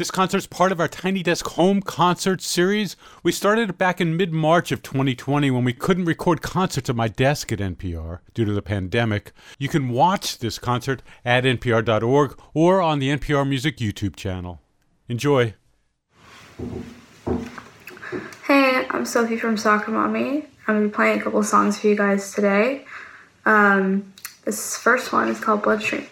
[0.00, 2.96] This concert's part of our Tiny Desk Home Concert series.
[3.22, 6.96] We started it back in mid March of 2020 when we couldn't record concerts at
[6.96, 9.32] my desk at NPR due to the pandemic.
[9.58, 14.62] You can watch this concert at npr.org or on the NPR Music YouTube channel.
[15.06, 15.52] Enjoy.
[18.46, 20.46] Hey, I'm Sophie from Soccer Mommy.
[20.66, 22.86] I'm gonna be playing a couple songs for you guys today.
[23.44, 24.14] Um,
[24.46, 26.06] this first one is called Bloodstream.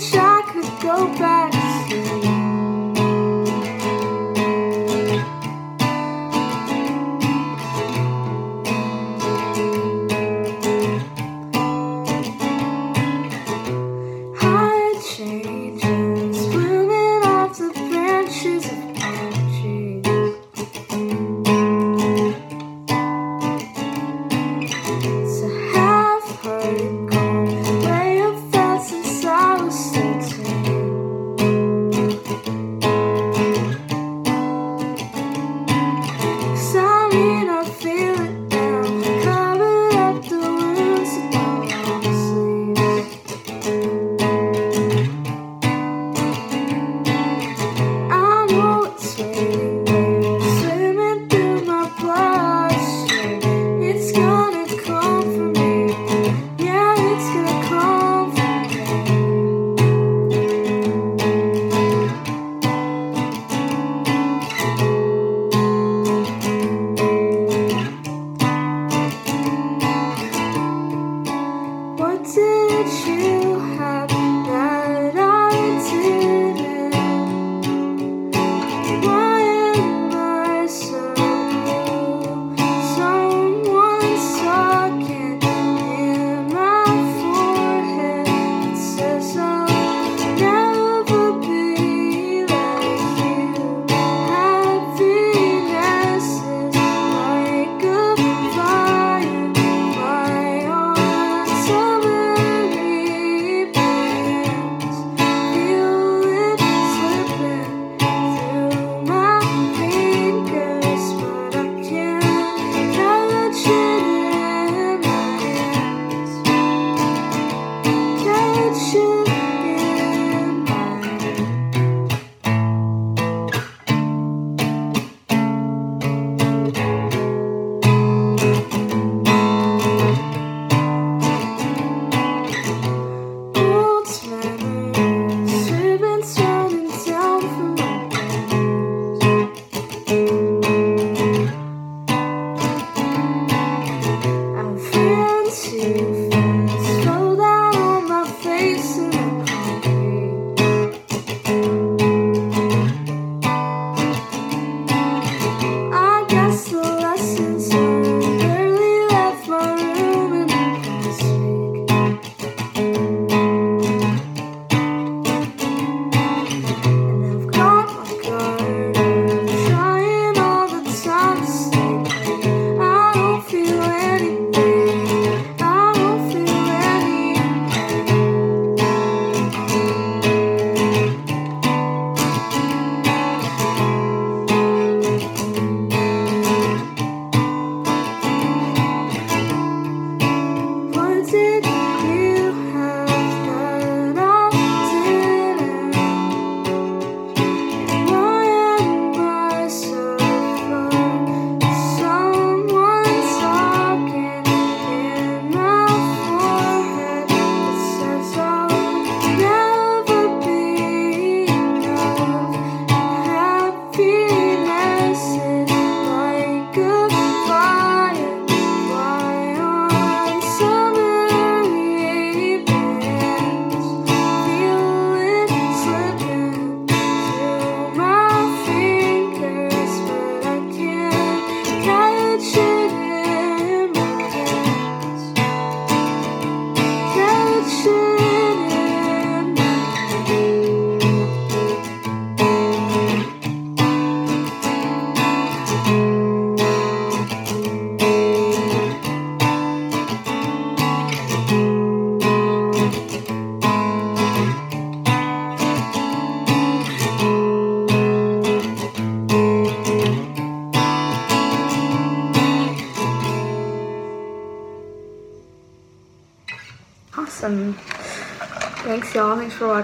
[0.00, 1.59] wish I could go back.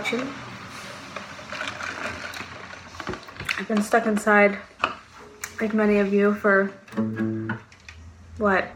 [0.06, 0.32] Watching.
[3.58, 4.58] I've been stuck inside,
[5.61, 6.67] like many of you, for
[8.38, 8.69] what?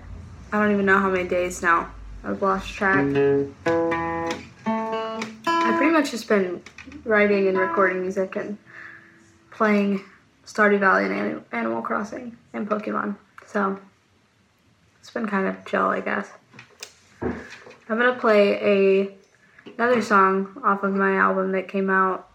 [0.52, 1.92] I don't even know how many days now.
[2.24, 2.98] I've lost track.
[4.66, 6.62] I've pretty much just been
[7.04, 8.58] writing and recording music and
[9.52, 10.02] playing
[10.46, 13.16] Stardew Valley and Animal Crossing and Pokemon.
[13.46, 13.78] So
[14.98, 16.28] it's been kind of chill, I guess.
[17.22, 19.19] I'm gonna play a
[19.66, 22.28] another song off of my album that came out.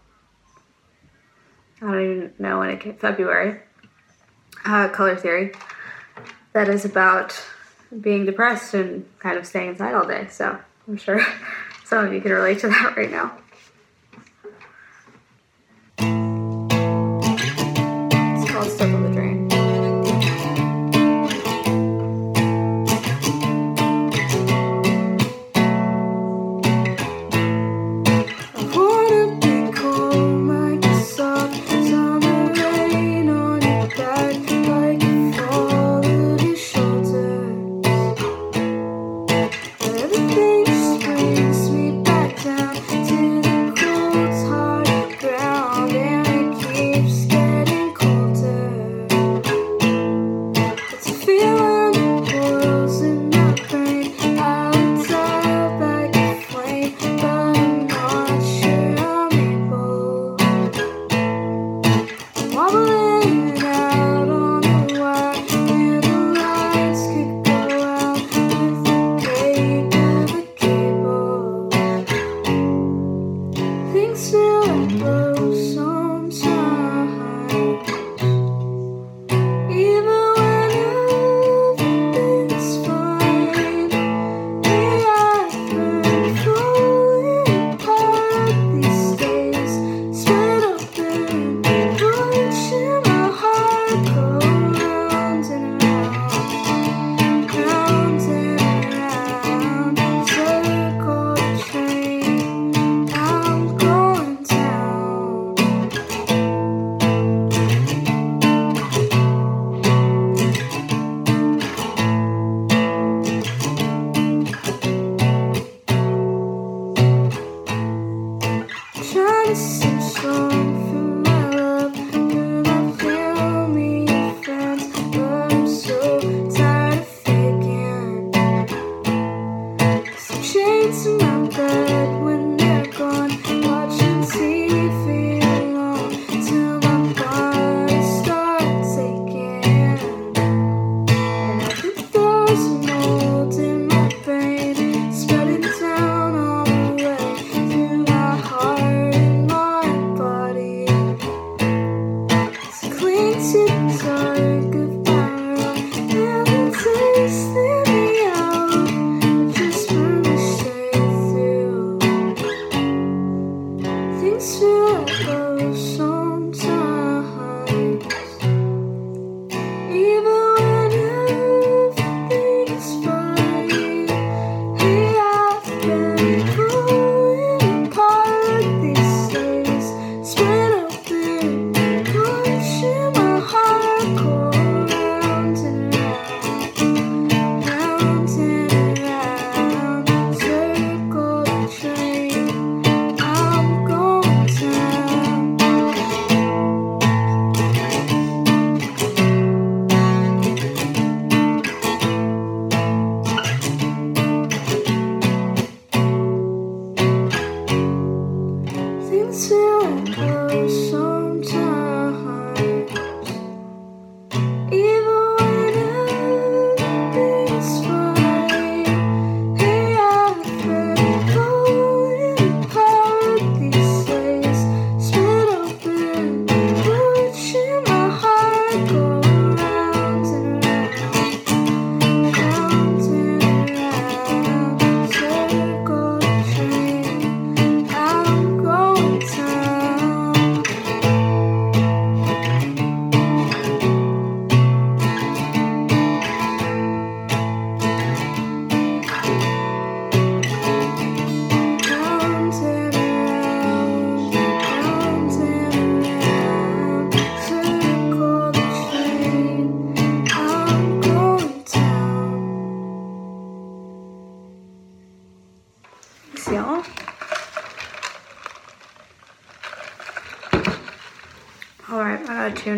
[1.80, 2.96] I don't even know when it came.
[2.96, 3.60] February.
[4.64, 5.52] Uh, Color Theory.
[6.52, 7.40] That is about
[8.00, 10.26] being depressed and kind of staying inside all day.
[10.30, 10.58] So
[10.88, 11.20] I'm sure
[11.84, 13.36] some of you can relate to that right now.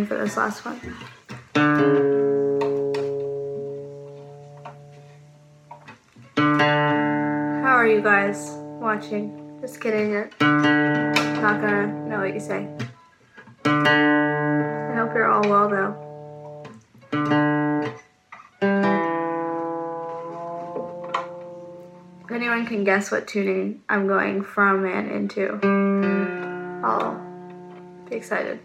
[0.09, 0.81] For this last one.
[7.63, 9.59] How are you guys watching?
[9.61, 10.13] Just kidding.
[10.41, 12.67] Not gonna know what you say.
[13.65, 15.95] I hope you're all well though.
[22.25, 25.59] If anyone can guess what tuning I'm going from and into,
[26.85, 27.21] I'll
[28.09, 28.61] be excited.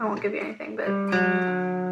[0.00, 1.89] I won't give you anything, but.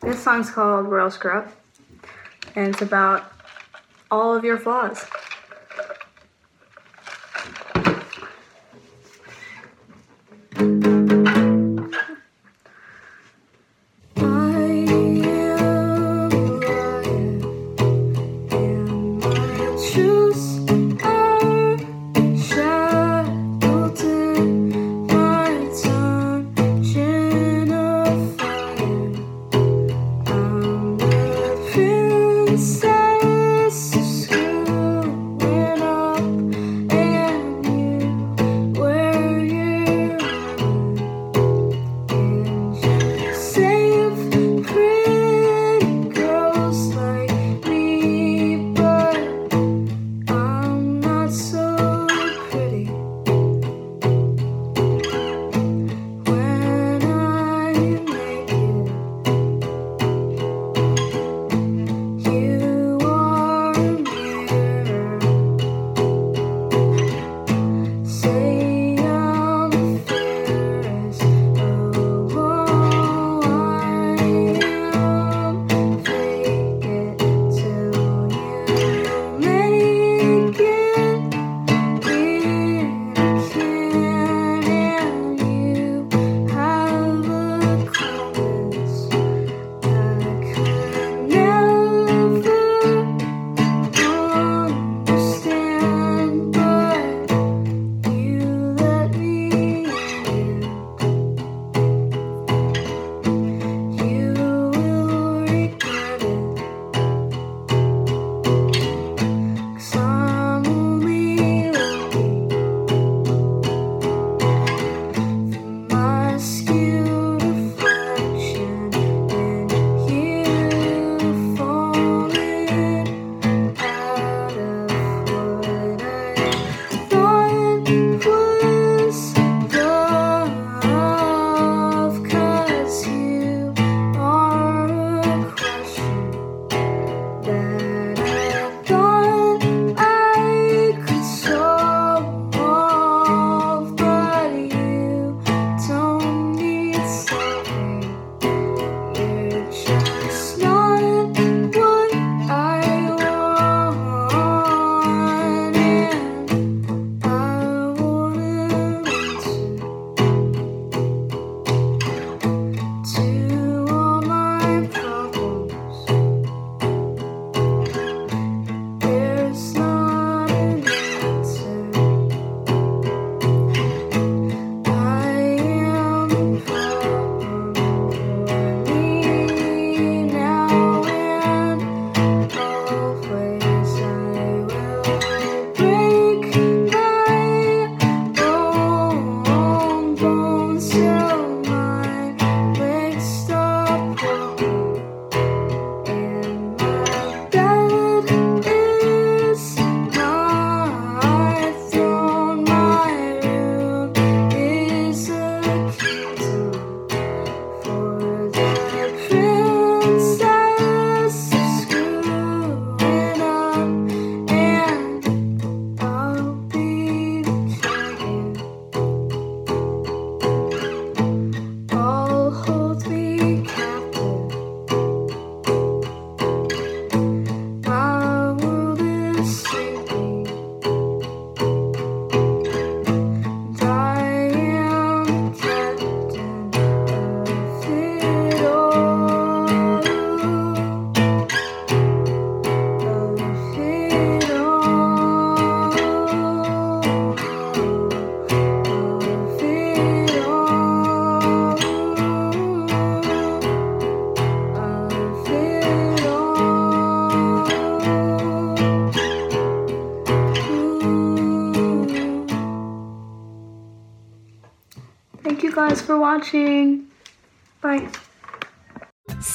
[0.00, 1.52] This song's called Royal Screw Up,
[2.56, 3.32] and it's about
[4.10, 5.04] all of your flaws.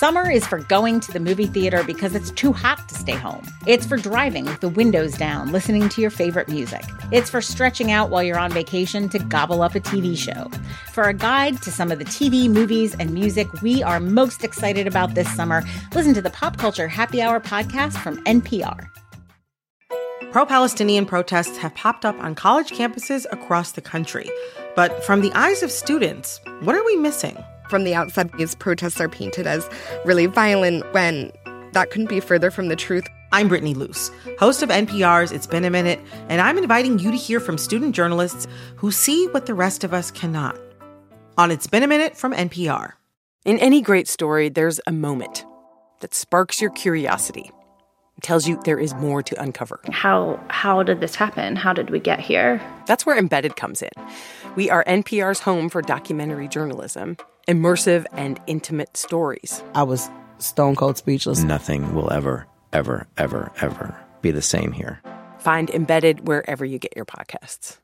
[0.05, 3.43] Summer is for going to the movie theater because it's too hot to stay home.
[3.65, 6.83] It's for driving with the windows down, listening to your favorite music.
[7.11, 10.51] It's for stretching out while you're on vacation to gobble up a TV show.
[10.91, 14.85] For a guide to some of the TV, movies, and music we are most excited
[14.85, 15.63] about this summer,
[15.95, 18.87] listen to the Pop Culture Happy Hour podcast from NPR.
[20.31, 24.29] Pro Palestinian protests have popped up on college campuses across the country.
[24.75, 27.43] But from the eyes of students, what are we missing?
[27.69, 29.67] From the outside, these protests are painted as
[30.05, 31.31] really violent when
[31.73, 33.07] that couldn't be further from the truth.
[33.31, 35.99] I'm Brittany Luce, host of NPR's It's Been a Minute,
[36.29, 39.93] and I'm inviting you to hear from student journalists who see what the rest of
[39.93, 40.57] us cannot.
[41.37, 42.93] On It's Been a Minute from NPR.
[43.43, 45.43] In any great story, there's a moment
[45.99, 47.51] that sparks your curiosity,
[48.21, 49.81] tells you there is more to uncover.
[49.91, 51.55] How how did this happen?
[51.55, 52.61] How did we get here?
[52.87, 53.91] That's where Embedded comes in.
[54.55, 59.63] We are NPR's home for documentary journalism, immersive and intimate stories.
[59.73, 61.43] I was stone cold speechless.
[61.43, 65.01] Nothing will ever, ever, ever, ever be the same here.
[65.39, 67.77] Find Embedded wherever you get your podcasts.